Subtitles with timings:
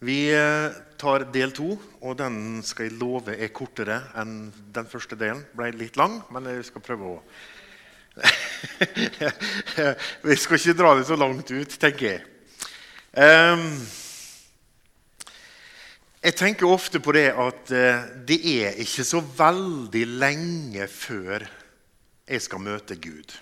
[0.00, 5.18] Vi eh, tar del to, og den skal jeg love er kortere enn den første
[5.20, 5.42] delen.
[5.52, 7.24] Ble litt lang, men jeg skal prøve å
[10.26, 12.20] Vi skal ikke dra det så langt ut, tenker jeg.
[13.12, 13.86] Um,
[16.20, 21.46] jeg tenker ofte på det at uh, det er ikke så veldig lenge før
[22.24, 23.38] jeg skal møte Gud.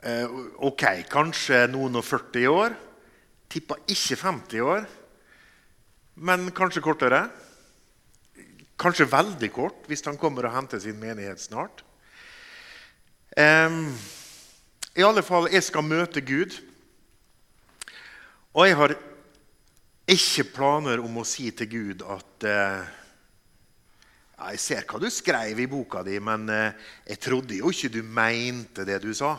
[0.00, 0.26] Uh,
[0.72, 2.70] ok, kanskje noen og 40 år.
[3.52, 4.86] Tippa ikke 50 år,
[6.26, 7.26] men kanskje kortere.
[8.76, 11.84] Kanskje veldig kort, hvis han kommer og henter sin menighet snart.
[13.36, 13.92] Um,
[14.96, 16.56] I alle fall, jeg skal møte Gud.
[18.56, 18.94] Og jeg har
[20.08, 22.86] ikke planer om å si til Gud at uh,
[24.36, 26.72] Jeg ser hva du skrev i boka di, men uh,
[27.08, 29.34] jeg trodde jo ikke du mente det du sa.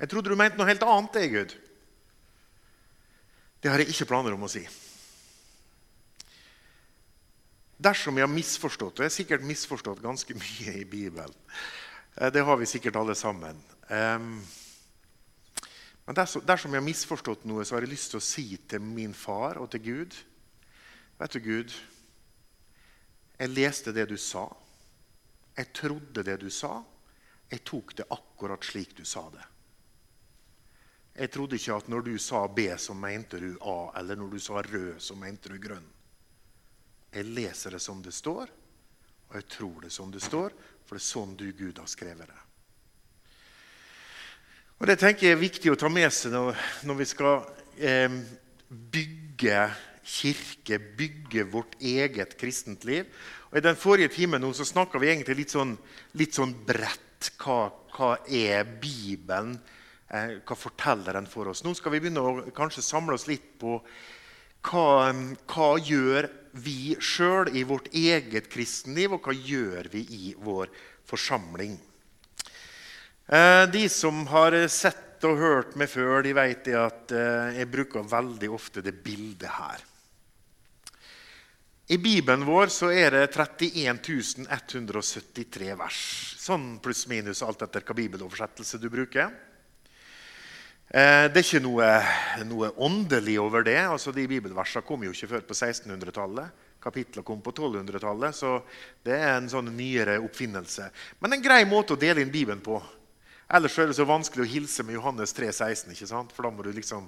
[0.00, 1.56] Jeg trodde du mente noe helt annet, det, Gud.
[3.60, 4.62] Det har jeg ikke planer om å si.
[7.80, 11.36] Dersom jeg har misforstått, og jeg har sikkert misforstått ganske mye i Bibelen
[12.16, 13.56] eh, Det har vi sikkert alle sammen.
[13.90, 19.14] Men dersom jeg har misforstått noe, så har jeg lyst til å si til min
[19.16, 20.12] far og til Gud
[21.20, 21.72] Vet du, Gud,
[23.36, 24.46] jeg leste det du sa.
[25.52, 26.78] Jeg trodde det du sa.
[27.50, 29.44] Jeg tok det akkurat slik du sa det.
[31.14, 34.38] Jeg trodde ikke at når du sa B, så mente du A, eller når du
[34.42, 35.86] sa rød, så mente du grønn.
[37.10, 38.52] Jeg leser det som det står,
[39.30, 40.54] og jeg tror det som det står,
[40.86, 42.40] for det er sånn du, Gud, har skrevet det.
[44.80, 46.56] Og Det tenker jeg er viktig å ta med seg når,
[46.88, 47.42] når vi skal
[47.76, 48.14] eh,
[48.70, 49.66] bygge
[50.10, 53.10] kirke, bygge vårt eget kristent liv.
[53.50, 55.76] Og I den forrige timen så snakka vi egentlig litt sånn,
[56.18, 57.32] litt sånn bredt.
[57.36, 59.58] Hva, hva er Bibelen?
[60.10, 61.62] Eh, hva forteller den for oss?
[61.62, 63.76] Nå skal vi begynne å kanskje samle oss litt på
[64.66, 65.12] hva,
[65.46, 66.26] hva gjør
[66.58, 70.72] vi sjøl i vårt eget kristenliv, og hva gjør vi i vår
[71.06, 71.76] forsamling?
[73.30, 78.10] Eh, de som har sett og hørt meg før, de vet at eh, jeg bruker
[78.10, 79.84] veldig ofte det bildet her.
[81.90, 86.02] I Bibelen vår er det 31 173 vers.
[86.38, 89.30] Sånn pluss-minus alt etter hva bibeloversettelse du bruker.
[90.90, 91.88] Eh, det er ikke noe,
[92.50, 93.78] noe, åndelig over det.
[93.78, 96.66] Altså, de bibelversene kom jo ikke før på 1600-tallet.
[96.82, 98.56] Kapitlene kom på 1200-tallet, så
[99.06, 100.88] det er en sånn nyere oppfinnelse.
[101.22, 102.80] Men en grei måte å dele inn Bibelen på.
[103.50, 106.34] Ellers er det så vanskelig å hilse med Johannes 3, 16, ikke sant?
[106.34, 107.06] For da må du liksom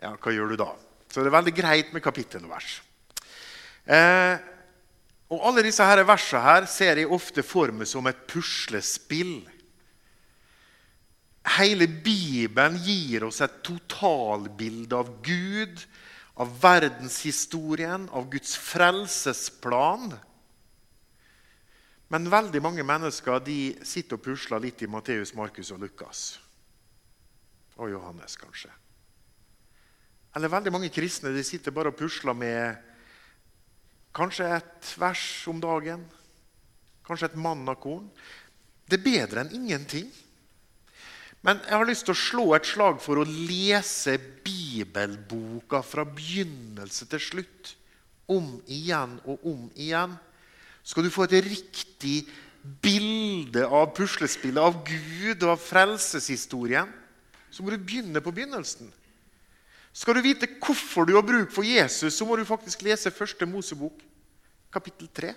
[0.00, 0.72] Ja, hva gjør du da?
[1.06, 2.80] Så det er veldig greit med kapittelvers.
[3.84, 4.40] Eh,
[5.30, 9.42] og alle disse versene her ser jeg ofte for meg som et puslespill.
[11.44, 15.82] Hele Bibelen gir oss et totalbilde av Gud,
[16.40, 20.14] av verdenshistorien, av Guds frelsesplan.
[22.08, 23.44] Men veldig mange mennesker
[23.84, 26.24] sitter og pusler litt i Matteus, Markus og Lukas.
[27.76, 28.72] Og Johannes, kanskje.
[30.34, 32.76] Eller veldig mange kristne de sitter bare og pusler med
[34.14, 36.02] kanskje et vers om dagen.
[37.06, 38.08] Kanskje et mannakorn.
[38.88, 40.08] Det er bedre enn ingenting.
[41.44, 44.16] Men jeg har lyst til å slå et slag for å lese
[44.46, 47.74] bibelboka fra begynnelse til slutt.
[48.32, 50.14] Om igjen og om igjen.
[50.84, 52.22] Skal du få et riktig
[52.80, 56.88] bilde av puslespillet, av Gud og av frelseshistorien,
[57.52, 58.88] så må du begynne på begynnelsen.
[59.94, 63.46] Skal du vite hvorfor du har bruk for Jesus, så må du faktisk lese første
[63.46, 64.00] Mosebok,
[64.72, 65.34] kapittel 3.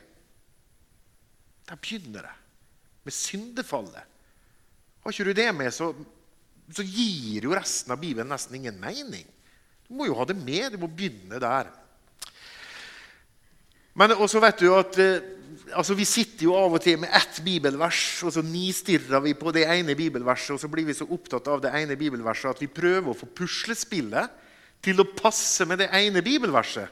[1.67, 2.37] Der begynner det
[3.03, 4.16] med syndefallet.
[5.07, 5.85] Har ikke du det med, så,
[6.75, 9.23] så gir jo resten av Bibelen nesten ingen mening.
[9.87, 10.73] Du må jo ha det med.
[10.73, 11.69] Du må begynne der.
[13.95, 15.29] Men også vet du at eh,
[15.71, 19.55] altså Vi sitter jo av og til med ett bibelvers, og så nistirrer vi på
[19.55, 22.67] det ene bibelverset, og så blir vi så opptatt av det ene bibelverset at vi
[22.67, 24.43] prøver å få puslespillet
[24.83, 26.91] til å passe med det ene bibelverset.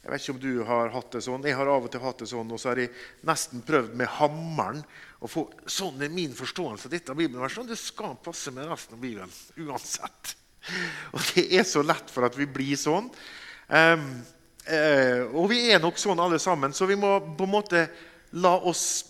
[0.00, 1.44] Jeg vet ikke om du har hatt det sånn.
[1.44, 2.92] Jeg har av og til hatt det sånn, og så har jeg
[3.28, 4.80] nesten prøvd med hammeren
[5.20, 7.68] å få Sånn er min forståelse av dette bibelverset.
[7.68, 10.34] Det skal passe med resten av Bibelen uansett.
[11.14, 13.10] Og det er så lett for at vi blir sånn.
[13.68, 14.08] Um,
[14.66, 17.84] uh, og vi er nok sånn alle sammen, så vi må på en måte
[18.42, 19.04] la oss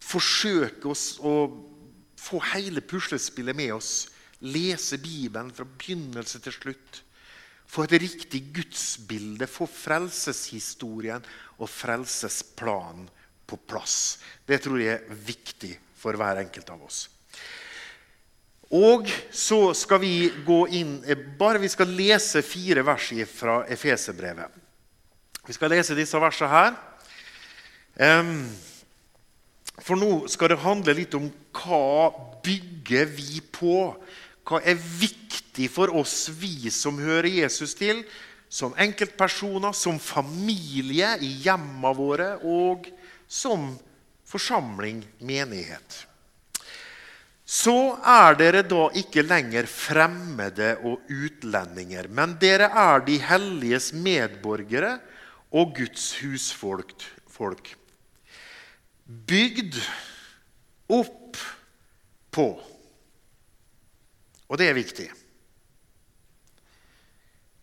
[0.00, 1.34] forsøke oss å
[2.20, 3.92] få hele puslespillet med oss.
[4.40, 7.02] Lese Bibelen fra begynnelse til slutt.
[7.70, 11.22] Få et riktig gudsbilde, få frelseshistorien
[11.60, 13.06] og frelsesplanen
[13.46, 14.18] på plass.
[14.46, 17.04] Det tror jeg er viktig for hver enkelt av oss.
[18.74, 20.92] Og så skal vi gå inn
[21.38, 24.50] Bare vi skal lese fire vers fra Efeserbrevet.
[25.46, 26.76] Vi skal lese disse versene her.
[29.80, 32.10] For nå skal det handle litt om hva
[32.44, 33.94] bygger vi på?
[34.46, 35.29] Hva er viktig
[35.68, 38.04] for oss, vi som hører Jesus til?
[38.48, 42.88] Som enkeltpersoner, som familie i hjemmene våre og
[43.30, 43.72] som
[44.26, 46.04] forsamling, menighet
[47.50, 54.92] så er dere da ikke lenger fremmede og utlendinger, men dere er de helliges medborgere
[55.50, 56.94] og Guds husfolk.
[57.26, 57.72] Folk.
[59.02, 59.80] Bygd
[60.94, 61.40] opp
[62.30, 62.46] på.
[64.46, 65.08] Og det er viktig.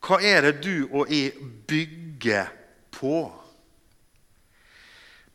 [0.07, 1.33] Hva er det du og jeg
[1.67, 2.47] bygger
[2.95, 3.27] på?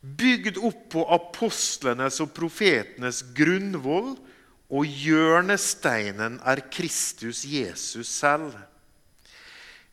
[0.01, 4.15] Bygd opp på apostlenes og profetenes grunnvoll
[4.73, 8.57] og hjørnesteinen er Kristus Jesus selv.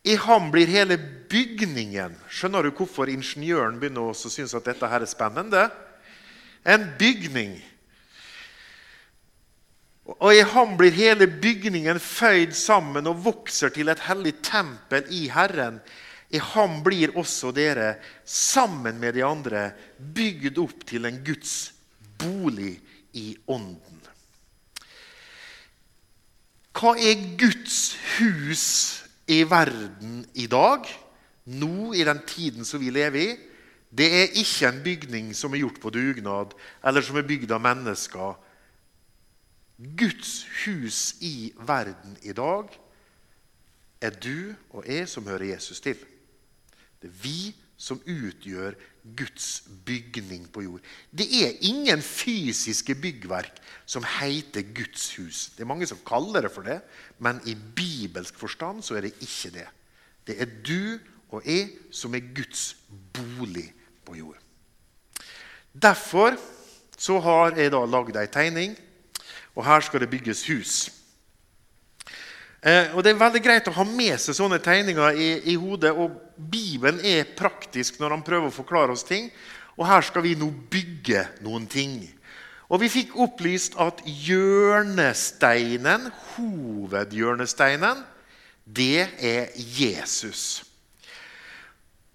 [0.00, 0.96] I ham blir hele
[1.28, 5.66] bygningen Skjønner du hvorfor ingeniøren begynner å synes at dette her er spennende?
[6.64, 7.58] En bygning.
[10.18, 15.28] Og i ham blir hele bygningen føyd sammen og vokser til et hellig tempel i
[15.30, 15.78] Herren.
[16.30, 21.72] I ham blir også dere, sammen med de andre, bygd opp til en Guds
[22.18, 22.76] bolig
[23.18, 23.98] i ånden.
[26.80, 28.66] Hva er Guds hus
[29.28, 30.86] i verden i dag?
[31.50, 33.30] Nå, i den tiden som vi lever i?
[33.90, 36.54] Det er ikke en bygning som er gjort på dugnad,
[36.86, 38.38] eller som er bygd av mennesker.
[39.80, 42.68] Guds hus i verden i dag
[44.00, 45.96] er du og jeg som hører Jesus til.
[47.00, 48.76] Det er vi som utgjør
[49.16, 50.84] Guds bygning på jord.
[51.08, 53.56] Det er ingen fysiske byggverk
[53.88, 55.48] som heter Guds hus.
[55.56, 56.80] Det er mange som kaller det for det,
[57.18, 59.66] men i bibelsk forstand så er det ikke det.
[60.28, 61.00] Det er du
[61.32, 62.76] og jeg som er Guds
[63.16, 63.70] bolig
[64.04, 64.36] på jord.
[65.72, 66.36] Derfor
[66.98, 68.76] så har jeg da lagd ei tegning,
[69.60, 70.88] og her skal det bygges hus.
[72.64, 75.92] Eh, og Det er veldig greit å ha med seg sånne tegninger i, i, hodet.
[75.92, 79.30] og Bibelen er praktisk når han prøver å forklare oss ting.
[79.76, 82.08] Og her skal vi nå bygge noen ting.
[82.70, 88.04] Og Vi fikk opplyst at hjørnesteinen, hovedhjørnesteinen,
[88.64, 90.64] det er Jesus.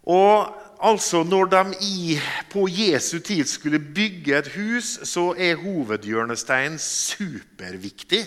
[0.05, 0.53] Og
[0.85, 2.19] altså Når de i,
[2.51, 8.23] på Jesu tid skulle bygge et hus, så er hovedhjørnesteinen superviktig.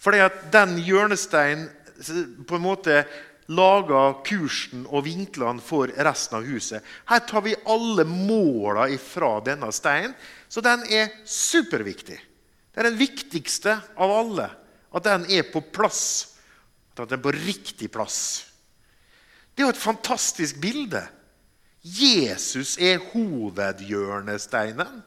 [0.00, 1.68] Fordi at den hjørnesteinen
[2.48, 3.02] på en måte
[3.50, 6.84] lager kursen og vinklene for resten av huset.
[7.10, 10.14] Her tar vi alle måla ifra denne steinen,
[10.48, 12.18] så den er superviktig.
[12.70, 14.46] Det er den viktigste av alle.
[14.94, 16.36] At den er på plass.
[16.94, 18.49] At den er på riktig plass.
[19.60, 21.02] Det er jo et fantastisk bilde.
[21.84, 25.02] Jesus er hovedhjørnesteinen.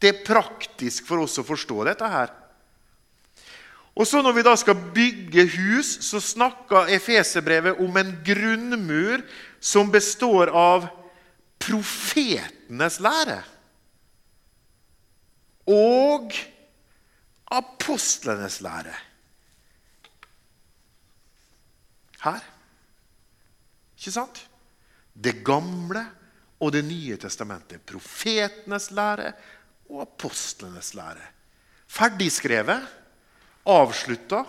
[0.00, 2.30] Det er praktisk for oss å forstå dette her.
[3.92, 9.20] Og så Når vi da skal bygge hus, så snakker Efeserbrevet om en grunnmur
[9.60, 10.86] som består av
[11.60, 13.42] profetenes lære
[15.68, 16.32] og
[17.52, 18.96] apostlenes lære.
[22.24, 22.40] Her.
[24.00, 24.40] Ikke sant?
[25.12, 26.06] Det gamle
[26.60, 27.80] og Det nye testamentet.
[27.88, 29.32] Profetenes lære
[29.90, 31.22] og apostlenes lære.
[31.88, 32.84] Ferdigskrevet
[33.68, 34.44] avslutta.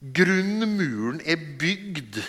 [0.00, 2.20] Grunnmuren er bygd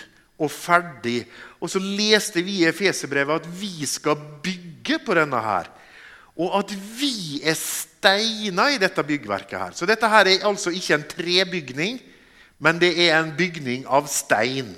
[0.42, 1.22] og ferdig.
[1.62, 5.70] Og så leste vi i Efeserbrevet at vi skal bygge på denne her.
[6.36, 9.76] Og at vi er steiner i dette byggverket her.
[9.76, 12.00] Så dette her er altså ikke en trebygning,
[12.58, 14.74] men det er en bygning av stein.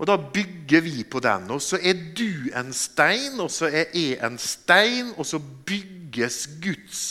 [0.00, 1.50] Og Da bygger vi på den.
[1.52, 6.46] Og så er du en stein, og så er jeg en stein, og så bygges
[6.62, 7.02] Guds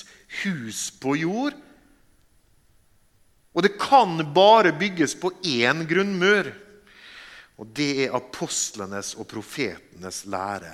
[0.41, 1.53] hus på jord.
[3.53, 6.49] Og det kan bare bygges på én grunnmur.
[7.61, 10.73] Og det er apostlenes og profetenes lære.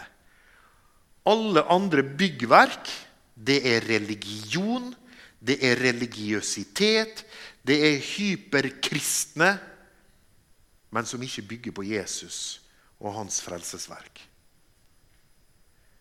[1.25, 2.91] Alle andre byggverk,
[3.35, 4.93] det er religion,
[5.41, 7.25] det er religiøsitet,
[7.65, 9.57] det er hyperkristne,
[10.93, 12.61] men som ikke bygger på Jesus
[12.99, 14.21] og hans frelsesverk.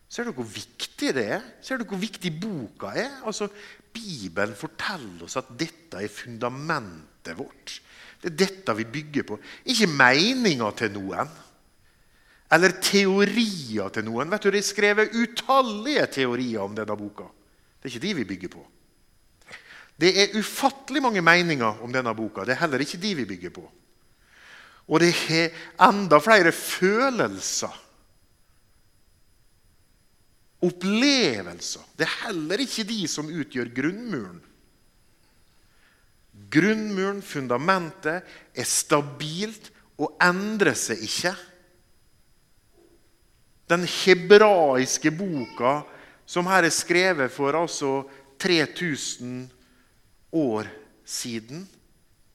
[0.09, 1.47] Ser du hvor viktig det er?
[1.65, 3.17] Ser du hvor viktig boka er?
[3.27, 3.49] Altså,
[3.95, 7.79] Bibelen forteller oss at dette er fundamentet vårt.
[8.21, 9.39] Det er dette vi bygger på.
[9.71, 11.33] Ikke meninga til noen.
[12.55, 14.31] Eller teorier til noen.
[14.31, 17.27] Vet du, Det er skrevet utallige teorier om denne boka.
[17.81, 18.63] Det er ikke de vi bygger på.
[19.99, 22.45] Det er ufattelig mange meninger om denne boka.
[22.45, 23.65] Det er heller ikke de vi bygger på.
[24.85, 27.73] Og det er enda flere følelser.
[30.65, 31.85] Opplevelser.
[31.97, 34.37] Det er heller ikke de som utgjør grunnmuren.
[36.51, 38.23] Grunnmuren, fundamentet,
[38.53, 41.33] er stabilt og endrer seg ikke.
[43.71, 45.79] Den hebraiske boka
[46.29, 48.03] som her er skrevet for altså
[48.41, 49.47] 3000
[50.35, 50.69] år
[51.05, 51.65] siden,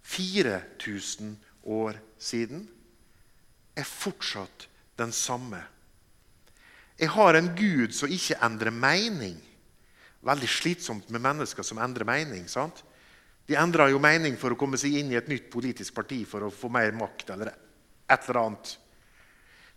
[0.02, 4.68] 4000 år siden, er fortsatt
[5.00, 5.62] den samme.
[7.00, 9.38] Jeg har en Gud som ikke endrer mening.
[10.20, 12.44] Veldig slitsomt med mennesker som endrer mening.
[12.48, 12.84] sant?
[13.48, 16.44] De endrer jo mening for å komme seg inn i et nytt politisk parti for
[16.44, 17.30] å få mer makt.
[17.30, 17.54] eller
[18.10, 18.78] et eller annet.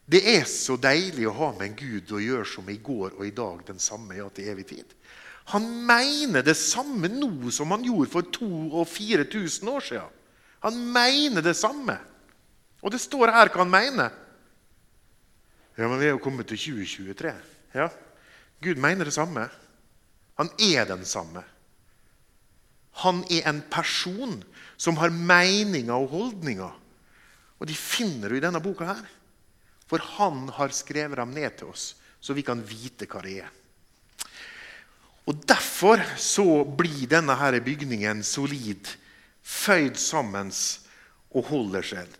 [0.06, 3.26] Det er så deilig å ha med en Gud å gjøre som i går og
[3.26, 4.96] i dag, den samme ja til evig tid.
[5.54, 10.20] Han mener det samme nå som han gjorde for 2000 og 4000 år siden.
[10.64, 11.98] Han mener det samme.
[12.84, 14.12] Og det står her hva han mener.
[15.78, 17.34] Ja, men vi er jo kommet til 2023.
[17.74, 17.88] Ja,
[18.62, 19.48] Gud mener det samme.
[20.38, 21.42] Han er den samme.
[23.02, 24.38] Han er en person
[24.78, 26.80] som har meninger og holdninger.
[27.58, 29.04] Og de finner du i denne boka her.
[29.90, 33.52] For han har skrevet dem ned til oss, så vi kan vite hva det er.
[35.24, 38.90] Og Derfor så blir denne her bygningen solid,
[39.44, 40.52] føyd sammen
[41.32, 42.20] og holder seg.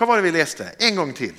[0.00, 0.64] Hva var det vi leste?
[0.80, 1.36] En gang til.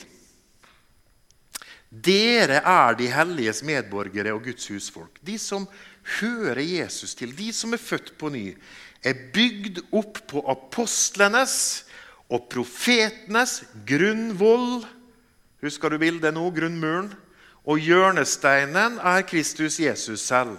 [1.90, 5.18] Dere er de helliges medborgere og Guds husfolk.
[5.26, 5.66] De som
[6.20, 8.54] hører Jesus til, de som er født på ny,
[9.02, 11.56] er bygd opp på apostlenes
[12.30, 14.86] og profetenes grunnvoll
[15.62, 16.48] Husker du bildet nå?
[16.54, 17.12] Grunnmuren.
[17.70, 20.56] Og hjørnesteinen er Kristus Jesus selv.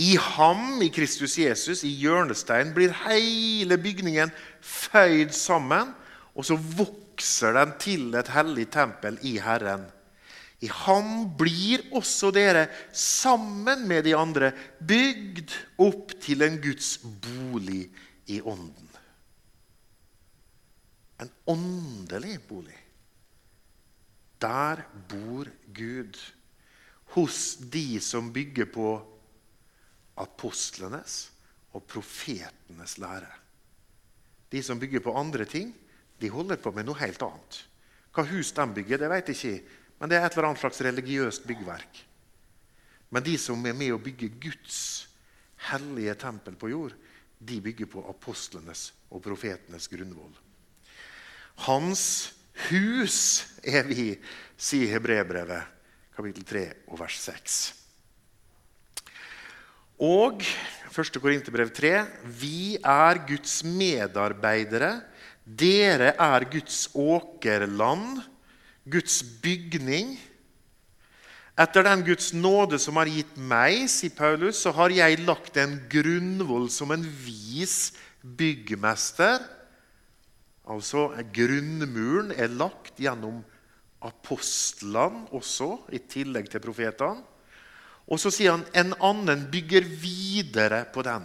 [0.00, 4.32] I ham, i Kristus Jesus, i hjørnesteinen, blir hele bygningen
[4.64, 5.92] føyd sammen.
[6.34, 9.86] Og så vokser den til et hellig tempel i Herren.
[10.64, 17.84] I ham blir også dere, sammen med de andre, bygd opp til en Guds bolig
[18.32, 18.88] i ånden.
[21.20, 22.78] En åndelig bolig.
[24.40, 26.18] Der bor Gud.
[27.14, 28.88] Hos de som bygger på
[30.18, 31.28] apostlenes
[31.74, 33.30] og profetenes lære.
[34.50, 35.70] De som bygger på andre ting,
[36.20, 37.60] de holder på med noe helt annet.
[38.14, 40.82] Hva hus de bygger, det vet jeg ikke, men det er et eller annet slags
[40.86, 42.00] religiøst byggverk.
[43.14, 44.78] Men de som er med å bygge Guds
[45.70, 46.94] hellige tempel på jord,
[47.38, 50.32] de bygger på apostlenes og profetenes grunnvoll.
[51.66, 52.04] Hans
[52.68, 53.18] hus
[53.62, 54.14] er vi,
[54.56, 55.70] sier Hebrebrevet,
[56.14, 57.62] kapittel 3 og vers 6.
[60.02, 61.20] Og 1.
[61.22, 61.92] Korinterbrev 3.:
[62.26, 65.02] Vi er Guds medarbeidere.
[65.44, 68.22] Dere er Guds åkerland,
[68.88, 70.16] Guds bygning.
[71.60, 75.76] Etter den Guds nåde som har gitt meg, sier Paulus, så har jeg lagt en
[75.92, 77.92] grunnvoll som en vis
[78.24, 79.44] byggmester
[80.64, 83.42] Altså, Grunnmuren er lagt gjennom
[84.04, 87.20] apostlene også, i tillegg til profetene.
[88.08, 91.24] Og så sier han en annen bygger videre på den.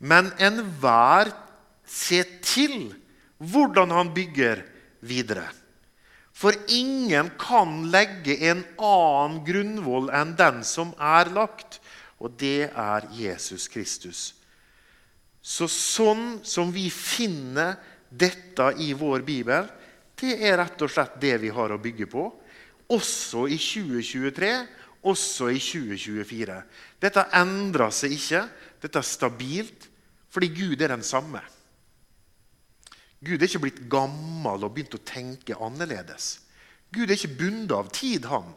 [0.00, 1.30] Men enhver
[1.86, 2.92] ser til
[3.38, 4.62] hvordan han bygger
[5.04, 5.46] videre.
[6.34, 11.78] For ingen kan legge en annen grunnvoll enn den som er lagt,
[12.18, 14.32] og det er Jesus Kristus.
[15.44, 17.76] Så sånn som vi finner
[18.08, 19.68] dette i vår bibel,
[20.18, 22.26] det er rett og slett det vi har å bygge på.
[22.94, 24.52] Også i 2023,
[25.04, 26.60] også i 2024.
[27.02, 28.46] Dette endrer seg ikke.
[28.82, 29.90] Dette er stabilt
[30.34, 31.38] fordi Gud er den samme.
[33.24, 36.24] Gud er ikke blitt gammel og begynt å tenke annerledes.
[36.94, 38.48] Gud er ikke bundet av tid, han.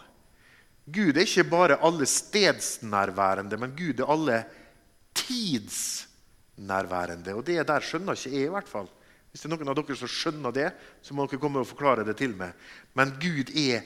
[0.87, 4.45] Gud er ikke bare alle stedsnærværende, men Gud er alle
[5.17, 7.33] tidsnærværende.
[7.35, 8.89] Og det der skjønner ikke jeg, i hvert fall.
[9.31, 10.69] Hvis det er noen av dere som skjønner det,
[11.03, 12.51] så må dere komme og forklare det til meg.
[12.97, 13.77] Men Gud er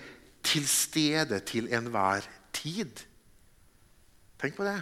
[0.45, 2.21] til stede til enhver
[2.55, 2.93] tid.
[4.41, 4.79] Tenk på det.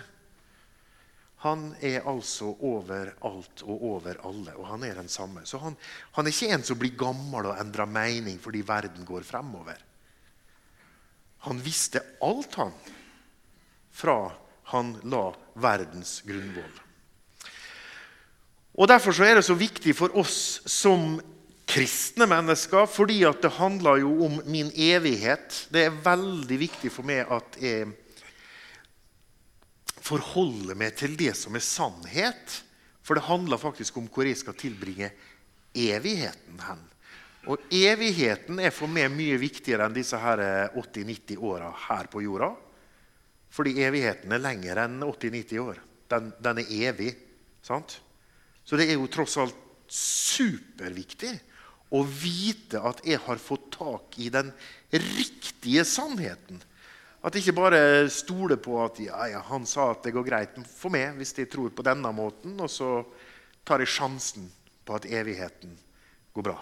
[1.40, 5.46] Han er altså over alt og over alle, og han er den samme.
[5.48, 5.78] Så han,
[6.18, 9.80] han er ikke en som blir gammel og endrer mening fordi verden går fremover.
[11.48, 12.74] Han visste alt, han,
[13.96, 14.20] fra
[14.74, 16.76] han la verdens grunnvoll.
[18.80, 21.18] Og Derfor så er det så viktig for oss som
[21.70, 25.66] kristne mennesker, fordi at det handler jo om min evighet.
[25.72, 27.90] Det er veldig viktig for meg at jeg
[30.10, 32.60] forholde meg til det som er sannhet.
[33.06, 35.12] For det handler faktisk om hvor jeg skal tilbringe
[35.78, 36.82] evigheten hen.
[37.50, 42.52] Og evigheten er for meg mye viktigere enn disse 80-90 åra her på jorda.
[43.50, 45.80] Fordi evigheten er lenger enn 80-90 år.
[46.12, 47.14] Den, den, er evig.
[47.66, 48.00] sant?
[48.66, 49.58] Så det er jo tross alt
[49.90, 51.32] superviktig
[51.98, 54.52] å vite at jeg har fått tak i den
[54.94, 56.62] riktige sannheten.
[57.20, 60.60] At de ikke bare stoler på at ja, ja, han sa at det går greit
[60.72, 63.02] for meg hvis de tror på denne måten, og så
[63.68, 64.48] tar jeg sjansen
[64.88, 65.74] på at evigheten
[66.36, 66.60] går bra.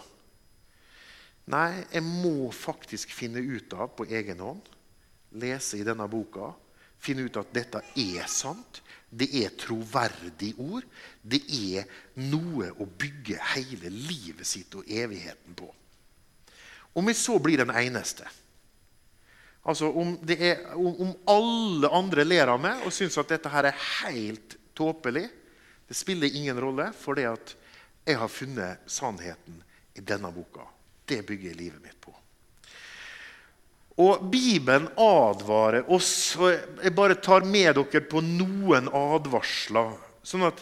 [1.53, 4.65] Nei, jeg må faktisk finne ut av på egen hånd,
[5.39, 6.49] lese i denne boka,
[6.99, 8.81] finne ut at dette er sant.
[9.07, 10.83] Det er troverdig ord.
[11.21, 11.85] Det er
[12.19, 15.69] noe å bygge hele livet sitt og evigheten på.
[16.97, 18.27] Om jeg så blir den eneste
[19.67, 23.81] Altså om, er, om, alle andre ler av meg og syns at dette her er
[24.01, 25.25] helt tåpelig,
[25.87, 27.55] det spiller ingen rolle, for det at
[28.07, 29.59] jeg har funnet sannheten
[29.99, 30.63] i denne boka.
[31.07, 32.13] Det bygger livet mitt på.
[34.03, 36.35] Og Bibelen advarer oss.
[36.37, 36.51] og
[36.83, 39.95] Jeg bare tar med dere på noen advarsler.
[40.23, 40.61] Sånn at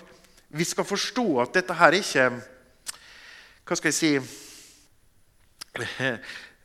[0.56, 2.30] vi skal forstå at dette her ikke
[3.66, 4.14] Hva skal jeg si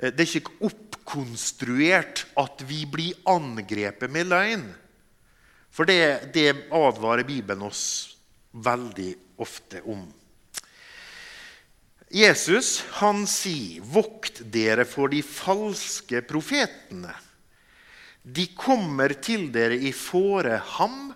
[0.00, 4.64] Det er ikke oppkonstruert at vi blir angrepet med løgn.
[5.70, 7.84] For det, det advarer Bibelen oss
[8.50, 9.12] veldig
[9.44, 10.08] ofte om.
[12.10, 17.14] Jesus han sier, 'Vokt dere for de falske profetene.'
[18.20, 21.14] De kommer til dere i fåre ham,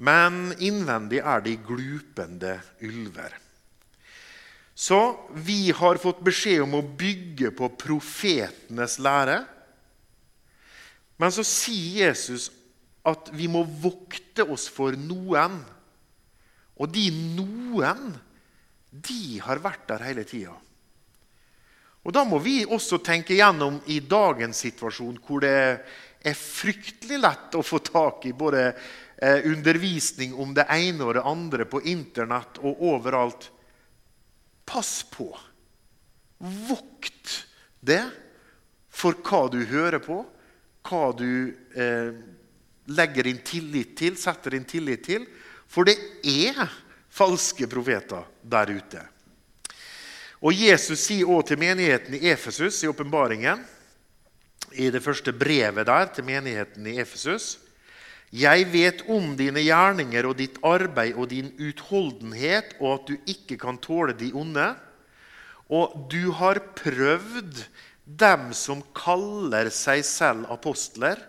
[0.00, 3.34] men innvendig er de glupende ulver.
[4.78, 9.40] Så vi har fått beskjed om å bygge på profetenes lære.
[11.18, 12.46] Men så sier Jesus
[13.02, 15.58] at vi må vokte oss for noen.
[16.78, 18.14] Og de noen,
[18.94, 20.54] de har vært der hele tida.
[22.06, 25.58] Og Da må vi også tenke gjennom i dagens situasjon, hvor det
[26.22, 31.26] er fryktelig lett å få tak i både eh, undervisning om det ene og det
[31.26, 33.50] andre på Internett og overalt.
[34.68, 35.30] Pass på.
[36.38, 37.46] Vokt
[37.80, 38.02] det
[38.92, 40.20] for hva du hører på,
[40.88, 42.10] hva du eh,
[42.88, 45.26] legger din tillit til, setter din tillit til.
[45.68, 46.68] For det er
[47.12, 49.04] falske profeter der ute.
[50.38, 53.64] Og Jesus sier også til menigheten i Efesus i åpenbaringen,
[54.72, 57.56] i det første brevet der til menigheten i Efesus
[58.34, 63.56] jeg vet om dine gjerninger og ditt arbeid og din utholdenhet, og at du ikke
[63.60, 64.66] kan tåle de onde.
[65.72, 67.62] Og du har prøvd
[68.04, 71.20] dem som kaller seg selv apostler,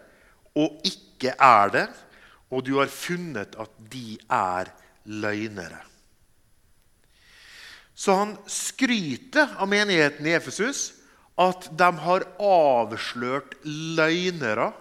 [0.55, 1.87] og ikke er det,
[2.51, 4.71] og du har funnet at de er
[5.07, 5.79] løgnere.
[7.99, 10.93] Så han skryter av menigheten i Efesus
[11.39, 14.71] at de har avslørt løgnere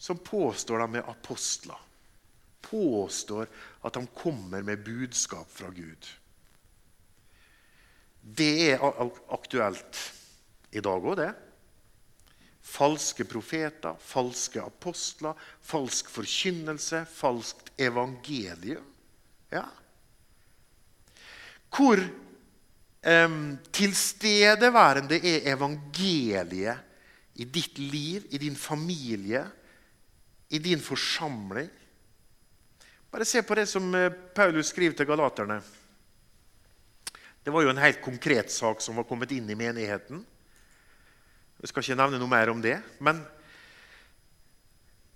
[0.00, 1.76] som påstår de er apostler.
[2.64, 3.48] Påstår
[3.84, 6.08] at de kommer med budskap fra Gud.
[8.20, 8.84] Det er
[9.32, 10.00] aktuelt
[10.72, 11.28] i dag òg, det.
[12.64, 18.88] Falske profeter, falske apostler, falsk forkynnelse, falskt evangelium.
[19.52, 19.66] Ja.
[21.68, 23.38] Hvor eh,
[23.72, 26.86] tilstedeværende er evangeliet
[27.40, 29.44] i ditt liv, i din familie,
[30.50, 31.68] i din forsamling.
[33.10, 35.60] Bare se på det som eh, Paulus skriver til galaterne.
[37.42, 40.24] Det var jo en helt konkret sak som var kommet inn i menigheten.
[41.60, 42.76] Jeg skal ikke nevne noe mer om det.
[42.98, 43.22] Men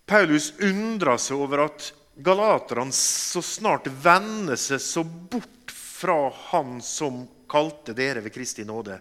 [0.06, 7.24] Paulus undra seg over at galaterne så snart vender seg så bort fra Han som
[7.50, 8.98] kalte dere ved Kristi nåde,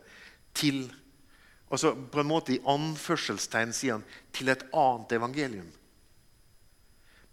[0.54, 0.86] til
[1.74, 5.72] altså på en måte i anførselstegn sier han, til et annet evangelium.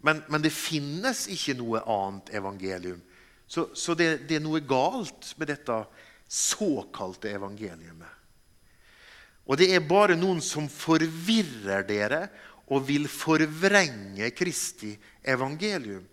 [0.01, 3.01] Men, men, det finnes ikke noe annet evangelium.
[3.47, 5.77] Så, så det, det, er noe galt med dette
[6.31, 8.07] såkalte evangeliet.
[9.45, 12.21] Og det er bare noen som forvirrer dere
[12.71, 14.93] og vil forvrenge Kristi
[15.27, 16.05] evangelium.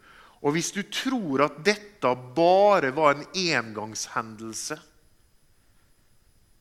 [0.42, 4.79] Og hvis du tror at dette bare var en engangshendelse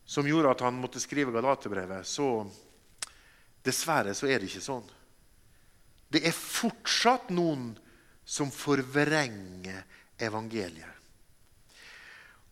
[0.08, 2.46] som gjorde at han måtte skrive Galaterbrevet, så
[3.66, 4.86] dessverre så er det ikke sånn.
[6.08, 7.74] Det er fortsatt noen
[8.28, 9.84] som forvrenger
[10.24, 10.94] evangeliet.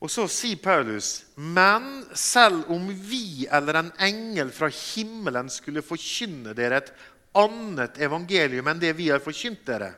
[0.03, 6.53] Og så sier Paulus.: Men selv om vi eller en engel fra himmelen skulle forkynne
[6.57, 6.91] dere et
[7.35, 9.93] annet evangelium enn det vi har forkynt dere,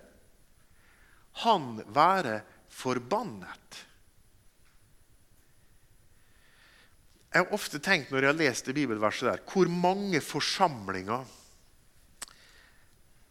[1.43, 2.39] han være
[2.73, 3.83] forbannet.
[7.33, 11.27] Jeg har ofte tenkt når jeg har lest det bibelverset der, hvor mange forsamlinger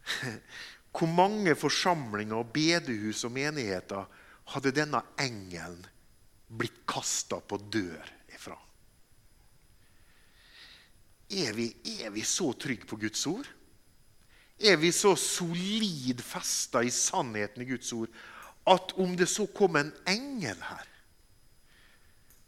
[0.97, 4.07] Hvor mange forsamlinger, og bedehus og menigheter
[4.53, 5.83] hadde denne engelen
[6.47, 8.55] blitt kasta på dør ifra?
[11.27, 11.67] Er vi,
[11.99, 13.49] er vi så trygge på Guds ord?
[14.57, 18.09] Er vi så solid festa i sannheten i Guds ord
[18.67, 20.87] at om det så kom en engel her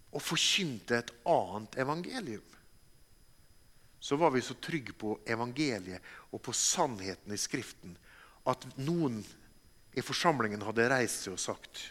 [0.09, 2.45] og forkynte et annet evangelium,
[3.99, 7.97] så var vi så trygge på evangeliet og på sannheten i Skriften
[8.49, 9.19] at noen
[9.97, 11.81] i forsamlingen hadde reist seg og sagt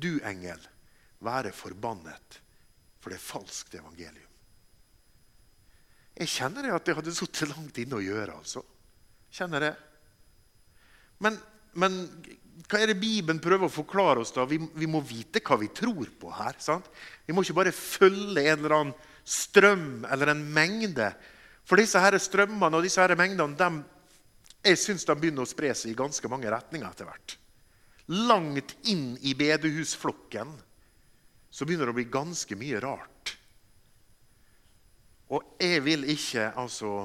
[0.00, 0.60] Du, engel,
[1.20, 2.40] være forbannet,
[3.00, 4.30] for det er falskt evangelium.
[6.20, 8.36] Jeg kjenner at det hadde sittet langt inne å gjøre.
[8.36, 8.62] altså.
[9.32, 9.72] Kjenner det.
[11.24, 11.36] Men,
[11.80, 11.98] men
[12.68, 14.32] hva er det Bibelen prøver å forklare oss?
[14.36, 14.44] da?
[14.48, 16.58] Vi, vi, må vite hva vi tror på her.
[16.62, 16.88] sant?
[17.26, 21.10] Vi må ikke bare følge en eller annen strøm eller en mengde.
[21.64, 23.70] For disse her strømmene og disse her mengdene de,
[24.70, 27.36] jeg synes de begynner å spre seg i ganske mange retninger etter hvert.
[28.10, 30.52] Langt inn i bedehusflokken
[31.50, 33.36] så begynner det å bli ganske mye rart.
[35.30, 37.04] Og jeg vil ikke altså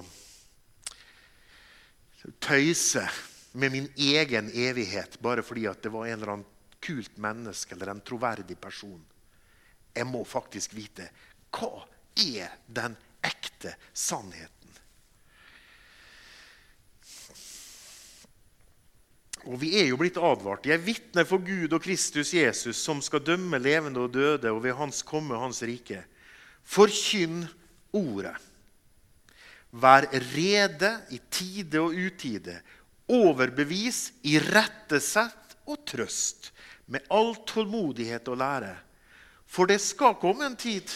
[2.42, 3.06] tøyse
[3.54, 6.54] med min egen evighet bare fordi det var en eller annen
[6.86, 9.02] kult menneske eller en troverdig person.
[9.96, 11.08] Jeg må faktisk vite
[11.56, 11.86] hva
[12.20, 14.52] er den ekte sannheten.
[19.46, 20.66] Og vi er jo blitt advart.
[20.66, 24.74] Jeg vitner for Gud og Kristus Jesus, som skal dømme levende og døde, og ved
[24.80, 26.02] Hans komme Hans rike.
[26.66, 27.46] Forkynn
[27.94, 28.34] ordet.
[29.76, 32.58] Vær rede i tide og utide.
[33.12, 36.50] Overbevis, irettesett og trøst.
[36.90, 38.74] Med all tålmodighet og lære.
[39.46, 40.90] For det skal komme en tid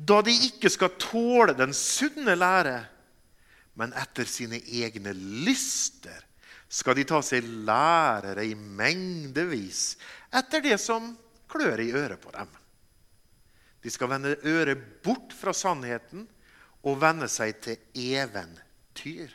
[0.00, 2.78] da de ikke skal tåle den sunne lære,
[3.76, 6.24] men etter sine egne lyster
[6.70, 9.98] skal de ta seg lærere i mengdevis
[10.36, 11.10] etter det som
[11.50, 12.48] klør i øret på dem.
[13.82, 16.26] De skal vende øret bort fra sannheten
[16.86, 19.32] og venne seg til eventyr.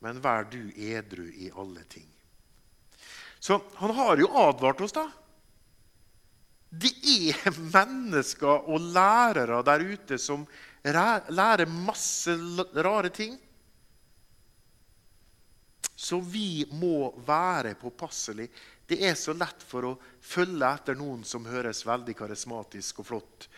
[0.00, 2.06] Men vær du edru i alle ting.
[3.40, 5.08] Så han har jo advart oss, da.
[6.70, 10.46] Det er mennesker og lærere der ute som
[10.86, 12.36] lærer masse
[12.78, 13.34] rare ting.
[16.00, 18.54] Så vi må være påpasselige.
[18.86, 23.48] Det er så lett for å følge etter noen som høres veldig karismatisk og flott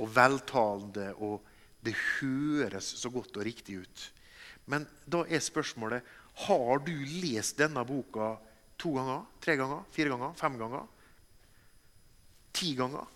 [0.00, 1.38] og veltalende og
[1.82, 4.02] det høres så godt og riktig ut.
[4.70, 6.06] Men da er spørsmålet
[6.46, 8.34] har du lest denne boka
[8.80, 10.86] to ganger, tre ganger, fire ganger, fem ganger?
[12.52, 13.08] Ti ganger?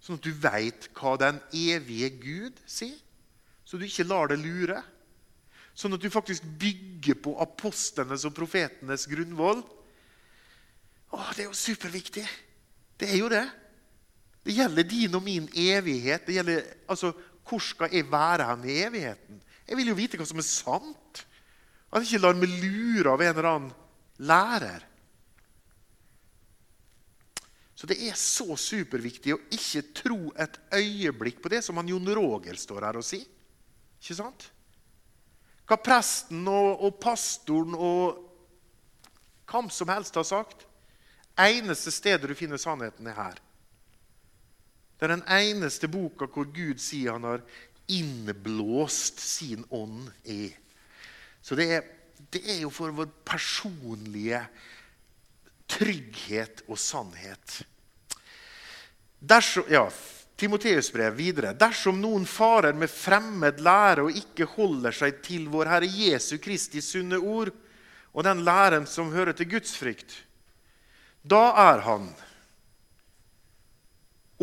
[0.00, 2.96] Sånn at du veit hva den evige Gud sier,
[3.64, 4.80] så du ikke lar det lure.
[5.76, 9.60] Sånn at du faktisk bygger på apostlenes og profetenes grunnvoll.
[11.10, 12.24] Å, det er jo superviktig.
[13.00, 13.44] Det er jo det.
[14.44, 16.26] Det gjelder din og min evighet.
[16.26, 17.12] Det gjelder, altså,
[17.50, 19.40] Hvor skal jeg være hen i evigheten?
[19.66, 21.22] Jeg vil jo vite hva som er sant.
[21.90, 23.72] At jeg ikke lar meg lure av en eller annen
[24.22, 24.84] lærer.
[27.80, 32.10] Så det er så superviktig å ikke tro et øyeblikk på det som han Jon
[32.12, 33.24] Roger står her og sier.
[34.02, 34.50] Ikke sant?
[35.64, 38.18] Hva presten og, og pastoren og
[39.48, 40.66] hvem som helst har sagt.
[41.40, 43.40] Eneste stedet du finner sannheten, er her.
[44.98, 47.46] Det er den eneste boka hvor Gud sier han har
[47.88, 50.50] innblåst sin ånd i.
[51.40, 51.88] Så det er,
[52.28, 54.42] det er jo for vår personlige
[55.70, 57.60] trygghet og sannhet.
[59.20, 59.84] Dersom, ja,
[60.40, 61.52] Timoteus brev videre.
[61.52, 66.80] Dersom noen farer med fremmed lære og ikke holder seg til vår Herre Jesu Kristi
[66.80, 67.52] sunne ord
[68.10, 70.14] og den læren som hører til Guds frykt,
[71.22, 72.08] da er han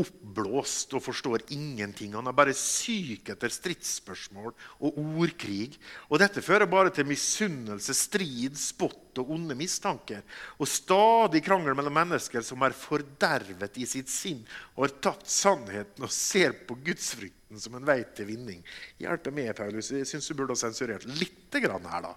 [0.01, 2.13] oppblåst og forstår ingenting.
[2.17, 5.77] Han er bare syk etter stridsspørsmål og ordkrig.
[6.11, 10.21] Og dette fører bare til misunnelse, strid, spott og onde mistanker.
[10.61, 14.43] Og stadig krangel mellom mennesker som er fordervet i sitt sinn
[14.75, 18.61] og har tapt sannheten og ser på gudsfrykten som en vei til vinning.
[19.01, 19.91] Hjelpe meg, Paulus.
[19.93, 21.79] Jeg syns du burde ha sensurert litt her.
[21.81, 22.13] da.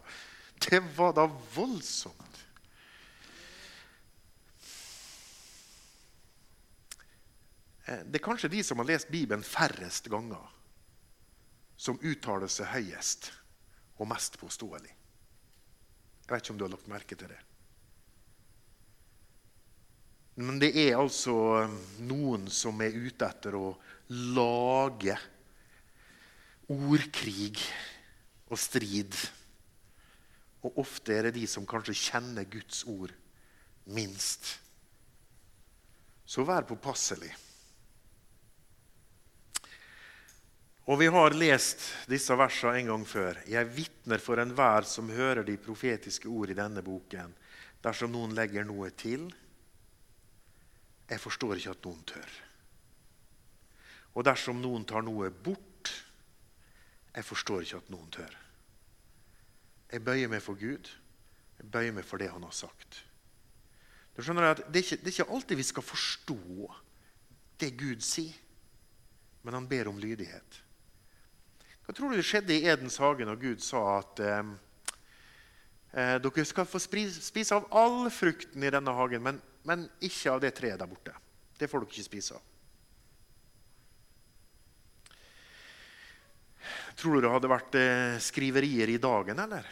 [0.60, 2.30] Det var da voldsomt.
[7.79, 10.44] Eh, det er kanskje de som har lest Bibelen færrest ganger,
[11.80, 13.30] som uttaler seg høyest
[13.98, 14.92] og mest påståelig.
[16.26, 17.40] Jeg vet ikke om du har lagt merke til det.
[20.40, 21.34] Men det er altså
[22.06, 23.74] noen som er ute etter å
[24.38, 25.16] lage
[26.70, 27.58] ordkrig
[28.46, 29.18] og strid.
[30.62, 33.12] Og ofte er det de som kanskje kjenner Guds ord
[33.90, 34.54] minst.
[36.24, 37.32] Så vær påpasselig.
[40.90, 43.38] Og vi har lest disse versene en gang før.
[43.46, 47.30] Jeg vitner for enhver som hører de profetiske ord i denne boken,
[47.84, 49.28] dersom noen legger noe til.
[51.06, 52.32] Jeg forstår ikke at noen tør.
[54.18, 55.92] Og dersom noen tar noe bort,
[57.14, 58.34] jeg forstår ikke at noen tør.
[59.92, 60.90] Jeg bøyer meg for Gud.
[61.60, 62.98] Jeg bøyer meg for det han har sagt.
[64.16, 66.40] Du skjønner at det er, ikke, det er ikke alltid vi skal forstå
[67.62, 68.34] det Gud sier,
[69.46, 70.58] men han ber om lydighet.
[71.90, 74.50] Hva tror du det skjedde i Edens hage når Gud sa at eh,
[75.90, 80.38] eh dere skal få spise av all frukten i denne hagen, men, men, ikke av
[80.44, 81.16] det treet der borte?
[81.58, 82.44] Det får dere ikke spise av.
[86.94, 89.66] Tror du det hadde vært eh, skriverier i dagen, eller?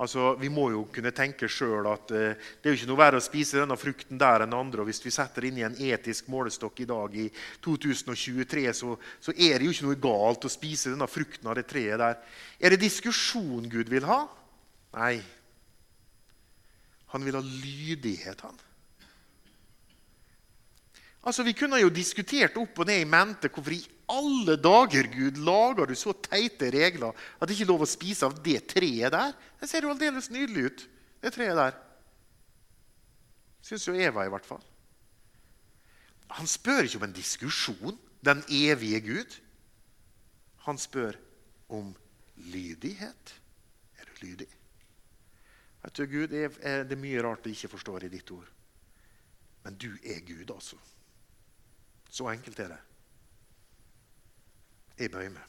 [0.00, 3.20] Altså, Vi må jo kunne tenke sjøl at eh, det er jo ikke noe verre
[3.20, 4.80] å spise denne frukten der enn andre.
[4.80, 7.28] og Hvis vi setter inn i en etisk målestokk i dag, i
[7.64, 11.66] 2023, så, så, er det jo ikke noe galt å spise denne frukten av det
[11.68, 12.18] treet der.
[12.58, 14.24] Er det diskusjon Gud vil ha?
[14.96, 15.16] Nei.
[17.12, 18.60] Han vil ha lydighet, han.
[21.22, 25.38] Altså, Vi kunne jo diskutert opp og ned i mente hvorfor i alle dager, Gud,
[25.40, 29.12] lager du så teite regler at det ikke er lov å spise av det treet
[29.14, 29.32] der?
[29.60, 30.84] Det ser jo aldeles nydelig ut,
[31.24, 31.78] det treet der.
[33.62, 34.62] Syns jo Eva, i hvert fall.
[36.38, 39.36] Han spør ikke om en diskusjon, den evige Gud.
[40.66, 41.18] Han spør
[41.72, 41.92] om
[42.52, 43.34] lydighet.
[43.98, 44.48] Er du lydig?
[45.82, 48.48] Vet du, Gud, Det er mye rart jeg ikke forstår i ditt ord.
[49.64, 50.78] Men du er Gud, altså.
[52.10, 52.80] Så enkelt er det.
[54.98, 55.48] Jeg bøyer meg.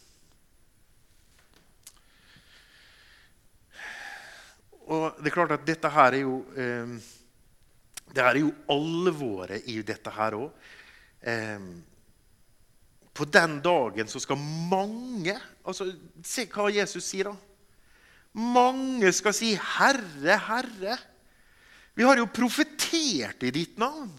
[4.91, 6.95] Og det er klart at dette her er jo eh,
[8.13, 10.49] Det her er jo alvoret i dette her òg.
[11.23, 11.67] Eh,
[13.13, 15.87] på den dagen så skal mange altså,
[16.25, 17.35] Se hva Jesus sier, da.
[18.33, 20.97] Mange skal si 'Herre, Herre'.
[21.93, 24.09] Vi har jo profetert i ditt navn.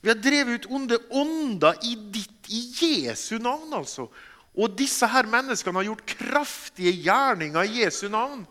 [0.00, 2.62] Vi har drevet ut onde ånder i ditt, i
[3.04, 4.08] Jesu navn, altså.
[4.54, 8.44] Og disse her menneskene har gjort kraftige gjerninger i Jesu navn.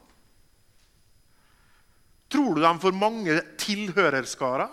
[2.33, 4.71] Tror du de får mange tilhørerskarer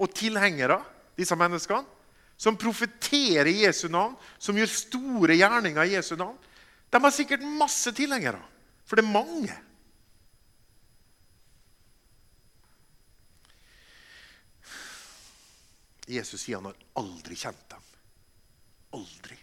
[0.00, 0.80] og tilhengere,
[1.16, 1.86] disse menneskene?
[2.40, 6.38] Som profeterer i Jesu navn, som gjør store gjerninger i Jesu navn?
[6.90, 8.40] De har sikkert masse tilhengere,
[8.88, 9.58] for det er mange.
[16.10, 17.89] Jesus sier han har aldri kjent dem.
[18.96, 19.38] Aldri.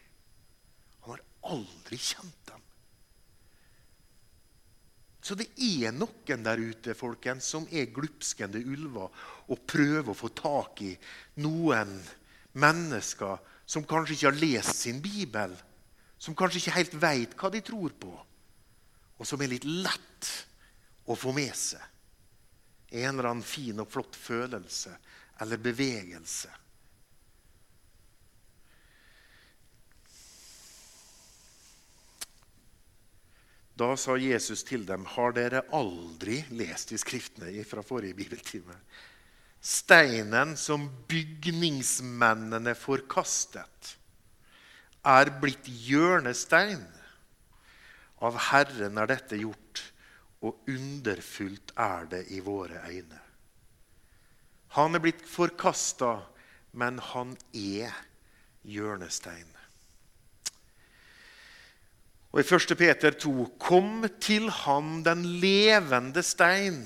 [1.05, 2.63] Han har aldri kjent dem.
[5.27, 9.11] Så det er noen der ute folkens, som er glupskende ulver
[9.51, 10.93] og prøver å få tak i
[11.43, 11.97] noen
[12.55, 15.51] mennesker som kanskje ikke har lest sin bibel,
[16.17, 18.13] som kanskje ikke helt veit hva de tror på,
[19.19, 20.31] og som er litt lett
[21.11, 21.83] å få med seg.
[22.95, 24.93] En eller annen fin og flott følelse
[25.43, 26.53] eller bevegelse.
[33.77, 38.81] Da sa Jesus til dem, 'Har dere aldri lest i Skriftene fra forrige bibeltime?'
[39.61, 43.97] Steinen som bygningsmennene forkastet,
[45.03, 46.85] er blitt hjørnestein.
[48.21, 49.81] Av Herren er dette gjort,
[50.41, 53.19] og underfullt er det i våre øyne.
[54.77, 56.19] Han er blitt forkasta,
[56.73, 57.93] men han er
[58.63, 59.56] hjørnestein.
[62.33, 62.75] Og I 1.
[62.77, 66.83] Peter 2.: Kom til ham den levende stein.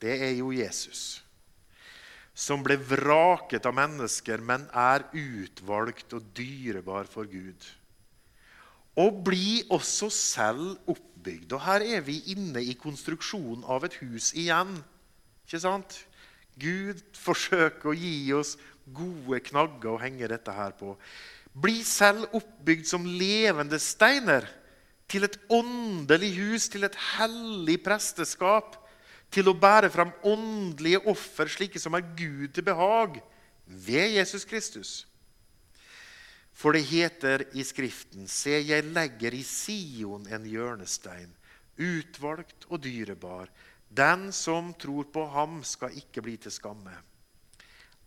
[0.00, 1.22] Det er jo Jesus.
[2.34, 7.68] Som ble vraket av mennesker, men er utvalgt og dyrebar for Gud.
[9.00, 11.54] Og bli også selv oppbygd.
[11.54, 14.76] Og her er vi inne i konstruksjonen av et hus igjen.
[15.46, 15.96] Ikke sant?
[16.60, 18.54] Gud forsøker å gi oss
[18.94, 20.92] gode knagger å henge dette her på.
[21.54, 24.46] Bli selv oppbygd som levende steiner
[25.14, 28.80] til et åndelig hus, til et hellig presteskap,
[29.30, 33.20] til å bære fram åndelige offer, slike som er Gud til behag,
[33.64, 34.92] ved Jesus Kristus.
[36.54, 41.32] For det heter i Skriften.: Se, jeg legger i Sion en hjørnestein,
[41.78, 43.50] utvalgt og dyrebar.
[43.90, 46.94] Den som tror på ham, skal ikke bli til skamme.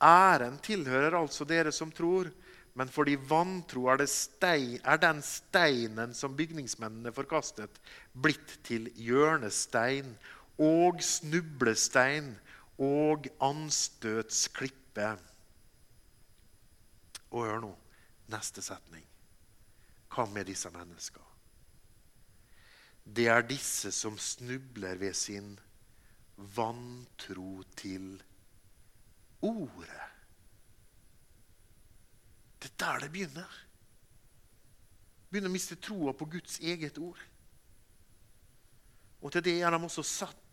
[0.03, 2.29] Æren tilhører altså dere som tror,
[2.77, 7.79] men for de vantro er, stein, er den steinen som bygningsmennene forkastet,
[8.13, 10.11] blitt til hjørnestein
[10.61, 12.35] og snublestein
[12.77, 15.09] og anstøtsklippe.
[17.33, 17.71] Og hør nå
[18.29, 19.05] neste setning.
[20.13, 21.25] Hva med disse menneskene?
[23.07, 25.55] Det er disse som snubler ved sin
[26.37, 28.21] vantro til
[29.41, 30.16] ordet.
[32.57, 33.57] Det er der det begynner.
[35.29, 37.19] Begynner å miste troa på Guds eget ord.
[39.21, 40.43] Og til det er de også satt.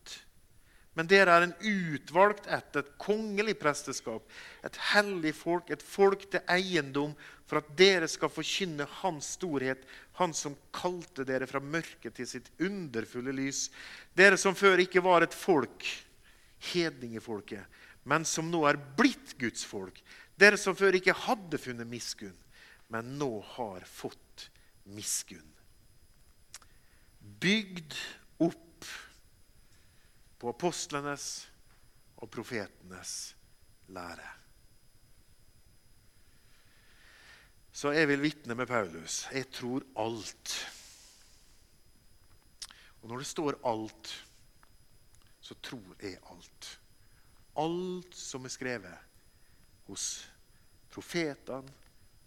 [0.95, 4.23] Men dere er en utvalgt ett, et kongelig presteskap,
[4.63, 7.11] et hellig folk, et folk til eiendom,
[7.45, 9.83] for at dere skal forkynne Hans storhet,
[10.15, 13.67] Han som kalte dere fra mørket til sitt underfulle lys.
[14.15, 15.83] Dere som før ikke var et folk,
[16.71, 17.67] hedningefolket,
[18.07, 19.99] men som nå er blitt Guds folk.
[20.35, 22.35] Dere som før ikke hadde funnet miskunn,
[22.91, 24.49] men nå har fått
[24.91, 25.51] miskunn.
[27.41, 27.95] Bygd
[28.43, 28.89] opp
[30.39, 31.47] på apostlenes
[32.19, 33.13] og profetenes
[33.95, 34.27] lære.
[37.75, 39.25] Så jeg vil vitne med Paulus.
[39.33, 40.53] Jeg tror alt.
[43.01, 44.13] Og når det står 'alt',
[45.41, 46.79] så tror jeg alt.
[47.57, 48.97] Alt som er skrevet
[49.87, 50.25] hos
[50.91, 51.73] profetene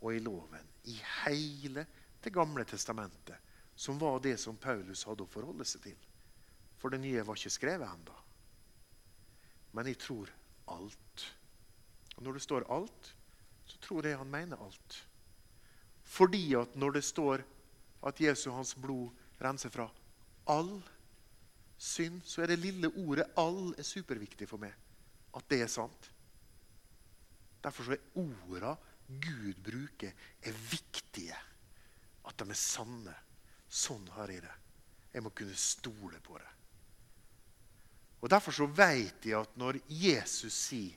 [0.00, 1.86] og i loven, i hele
[2.18, 3.36] Det gamle testamentet,
[3.78, 5.98] som var det som Paulus hadde å forholde seg til.
[6.78, 8.16] For det nye var ikke skrevet ennå.
[9.70, 10.32] Men jeg tror
[10.74, 11.24] alt.
[12.16, 13.12] Og når det står 'alt',
[13.66, 15.06] så tror jeg han mener alt.
[16.02, 17.44] Fordi at når det står
[18.02, 19.88] at Jesu hans blod renser fra
[20.46, 20.82] all
[21.78, 24.74] synd, så er det lille ordet 'all' er superviktig for meg.
[25.34, 26.10] At det er sant.
[27.62, 28.76] Derfor er orda
[29.08, 31.36] Gud bruker, er viktige.
[32.28, 33.14] At de er sanne.
[33.68, 34.54] Sånn har jeg det.
[35.14, 36.48] Jeg må kunne stole på det.
[38.20, 40.96] Og Derfor så vet jeg at når Jesus sier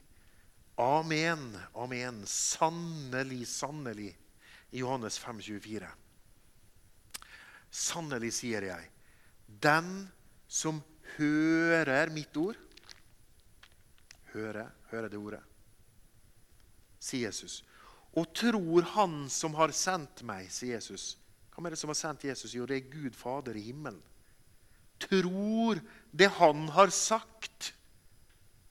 [0.78, 4.15] 'Amen, amen', sannelig, sannelig,
[4.71, 5.91] i Johannes 5, 24.
[7.69, 8.89] Sannelig sier jeg,
[9.47, 10.10] den
[10.47, 10.82] som
[11.17, 12.58] hører mitt ord
[14.32, 15.51] Hører, hører det ordet
[17.02, 17.62] sier Jesus.
[18.14, 21.16] Og tror Han som har sendt meg, sier Jesus.
[21.56, 22.54] Hvem er det som har sendt Jesus?
[22.56, 24.02] Jo, det er Gud Fader i himmelen.
[25.02, 27.74] Tror det Han har sagt.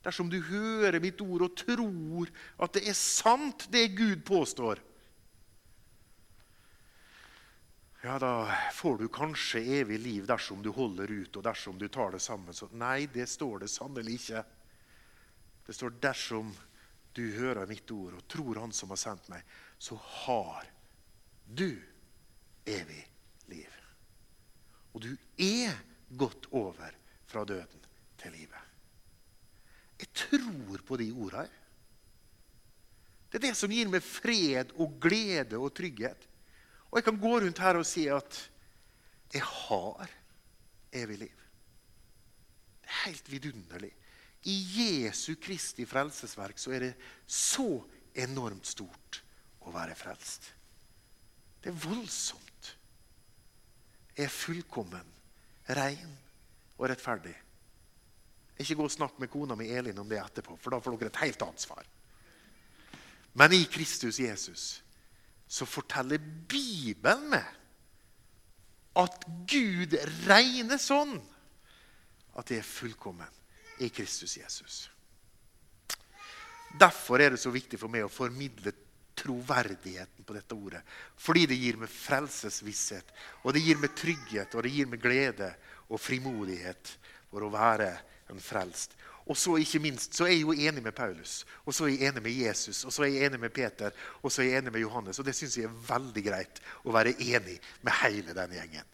[0.04, 2.30] Dersom du hører mitt ord og tror
[2.62, 4.80] at det er sant, det Gud påstår,
[8.00, 12.14] ja, da får du kanskje evig liv dersom du holder ut og dersom du tar
[12.14, 12.56] det sammen.
[12.56, 14.40] Så nei, det står det sannelig ikke.
[15.66, 16.54] Det står dersom
[17.16, 19.42] du hører mitt ord og tror Han som har sendt meg,
[19.78, 20.66] så har
[21.46, 21.68] du
[22.68, 23.02] evig
[23.50, 23.78] liv.
[24.94, 25.74] Og du er
[26.18, 26.94] gått over
[27.30, 27.86] fra døden
[28.20, 28.66] til livet.
[30.00, 31.48] Jeg tror på de ordene.
[33.30, 36.24] Det er det som gir meg fred og glede og trygghet.
[36.90, 38.38] Og jeg kan gå rundt her og si at
[39.30, 40.10] jeg har
[40.98, 41.44] evig liv.
[42.82, 43.92] Det er helt vidunderlig.
[44.48, 44.56] I
[45.02, 46.92] Jesu Kristi frelsesverk så er det
[47.28, 47.82] så
[48.16, 49.20] enormt stort
[49.66, 50.48] å være frelst.
[51.60, 52.70] Det er voldsomt.
[54.16, 55.06] Jeg er fullkommen,
[55.76, 56.14] ren
[56.78, 57.34] og rettferdig.
[58.60, 61.12] Ikke gå og snakk med kona mi Elin om det etterpå, for da får dere
[61.12, 61.84] et helt annet svar.
[63.36, 64.64] Men i Kristus Jesus
[65.50, 67.56] så forteller Bibelen meg
[69.00, 69.94] at Gud
[70.26, 71.14] regner sånn
[72.38, 73.39] at det er fullkommen
[73.80, 74.90] i Kristus Jesus.
[76.78, 78.72] Derfor er det så viktig for meg å formidle
[79.20, 80.82] troverdigheten på dette ordet.
[81.18, 83.10] Fordi det gir meg frelsesvisshet,
[83.42, 85.50] og det gir meg trygghet og det gir meg glede
[85.90, 86.94] og frimodighet
[87.30, 87.90] for å være
[88.30, 88.94] en frelst.
[89.30, 92.08] Og så ikke minst, så er jeg jo enig med Paulus, og så er jeg
[92.08, 94.72] enig med Jesus, og så er jeg enig med Peter og så er jeg enig
[94.74, 95.20] med Johannes.
[95.20, 98.88] Og det syns jeg er veldig greit å være enig med hele den gjengen.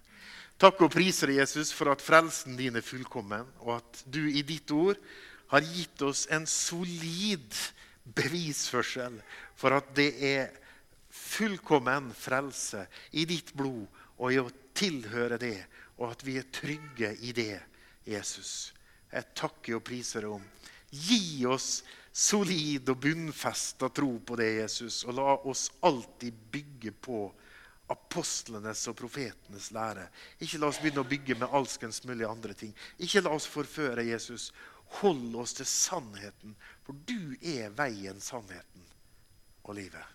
[0.57, 4.41] Takk og priser deg, Jesus, for at frelsen din er fullkommen, og at du i
[4.47, 4.97] ditt ord
[5.53, 7.53] har gitt oss en solid
[8.17, 9.19] bevisførsel
[9.59, 10.55] for at det er
[11.13, 13.85] fullkommen frelse i ditt blod
[14.17, 15.59] og i å tilhøre det,
[16.01, 17.61] og at vi er trygge i det,
[18.09, 18.73] Jesus.
[19.13, 20.45] Jeg takker og priser deg om.
[20.89, 21.83] Gi oss
[22.17, 27.27] solid og bunnfesta tro på det, Jesus, og la oss alltid bygge på
[27.93, 30.09] apostlenes og profetenes lære.
[30.43, 32.75] Ikke la oss begynne å bygge med alskens mulige andre ting.
[32.99, 34.51] Ikke la oss forføre Jesus.
[35.01, 36.55] Hold oss til sannheten,
[36.87, 38.87] for du er veien, sannheten
[39.65, 40.15] og livet.